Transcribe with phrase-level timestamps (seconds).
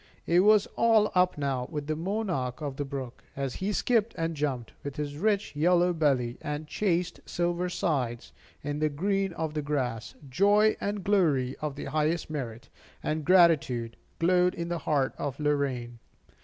[0.25, 3.23] It was all up now with the monarch of the brook.
[3.35, 8.31] As he skipped and jumped, with his rich yellow belly, and chaste silver sides,
[8.63, 12.67] in the green of the grass, joy and glory of the highest merit,
[13.03, 15.99] and gratitude, glowed in the heart of Lorraine.